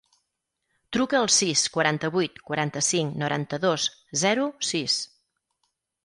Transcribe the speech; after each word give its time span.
Truca 0.95 1.17
al 1.17 1.27
sis, 1.33 1.65
quaranta-vuit, 1.75 2.41
quaranta-cinc, 2.49 3.13
noranta-dos, 3.23 3.85
zero, 4.23 4.47
sis. 4.71 4.97